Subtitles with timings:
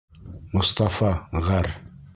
[0.57, 1.11] Мостафа
[1.51, 1.75] ғәр.